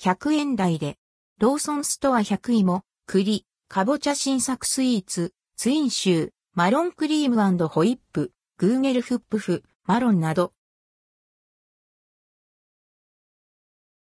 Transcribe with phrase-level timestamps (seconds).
[0.00, 0.96] 100円台で、
[1.38, 10.54] ローソンストア100芋、栗、かぼちゃ新作スイーツ、ツインシュー、マロンクリームホイップ、グーゲルフップフ、マロンなど。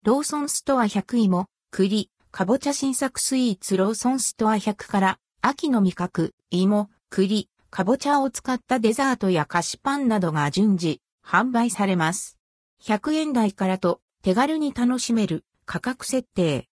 [0.05, 12.37] ローソンストア100芋、栗、かぼちゃ新作スイーツローソンストア100から秋の味覚、芋、栗、かぼちゃを使ったデザートや菓子パンなどが順次販売されます。
[12.83, 16.67] 100円台からと手軽に楽しめる価格設定。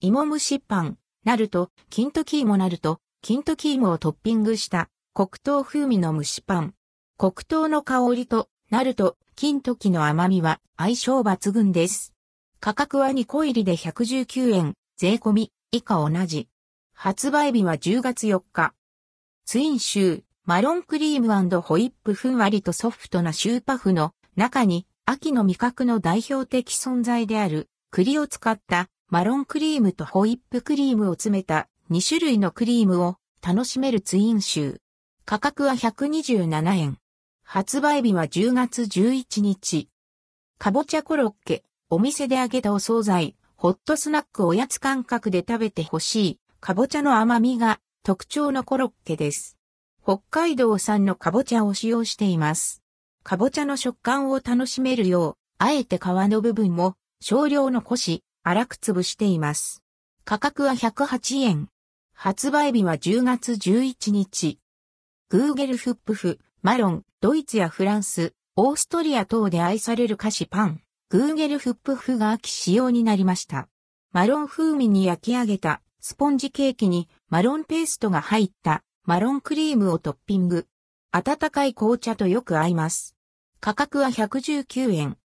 [0.00, 6.74] 芋蒸しパン、なると、金時芋なると、金時芋をトッピングした黒糖風味の蒸しパン。
[7.16, 12.12] 黒糖の香りと、なると、金時の甘みは相性抜群です。
[12.60, 16.50] 価格は2個入りで119円、税込み、以下同じ。
[16.92, 18.74] 発売日は10月4日。
[19.46, 34.80] ツインシュー、マロンクリームホイップふんわりとソフトなシューパフの中に秋の味覚の代表的存在である栗を使ったマロンクリームとホイップクリームを詰めた2種類のクリームを楽しめるツインシュー。
[35.24, 36.98] 価格は127円。
[37.42, 39.88] 発売日は10月11日。
[40.58, 49.56] かぼちゃコロッケ、お店で揚げたお惣菜、ホットスナックおやつ感覚で食べてほしい、かぼちゃの甘みが特徴のコロッケです。
[50.02, 52.82] 北海道産のかぼちゃを使用しています。
[53.22, 59.82] かぼちゃの食感を楽しめるよう、あえて皮の部分も少量残し、粗く潰しています。
[60.24, 61.68] 価格は108円。
[62.12, 64.58] 発売日は10月11日。
[65.28, 73.68] グーゲルフップフ、マロン、ドイツやフランス、オーストリア等で愛される菓子パン、グーゲルフップフが秋仕様になりました。
[74.12, 80.66] マロン風味に焼き上げたスポンジケーキにマロンペーストが入ったマロンクリームをトッピング。
[81.12, 83.16] 温かい紅茶とよく合います。
[83.60, 85.18] 価格は119円。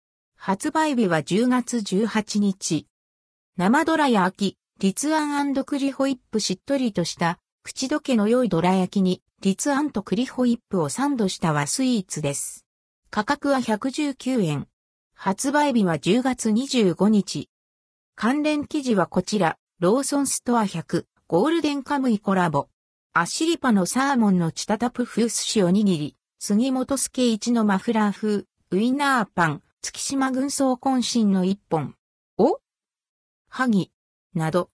[0.41, 2.87] 発売日は10月18日。
[3.57, 12.65] 生ドラや秋、立案栗ホイップしっとりとした口どけの良いドラ焼きに立案と栗ホイップをサンドした和スイーツです。
[13.11, 14.69] 価格は119円。
[15.13, 17.51] 発売日は10月25日。
[18.15, 22.69] 関連記事はこちら、ローソンストア100、ゴールデンカムイコラボ。
[23.13, 26.17] アシリパのサーモンのチタタプ風寿司おにぎり。
[26.39, 31.95] 杉本助一のマフラー風、ウイナーパン、月島軍曹渾身の一本、
[32.37, 32.61] を、
[33.49, 33.93] 萩、
[34.35, 34.67] など、